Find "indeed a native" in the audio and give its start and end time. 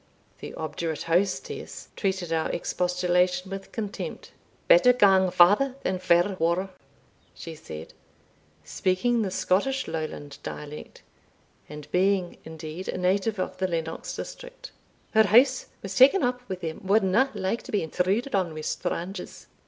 12.45-13.37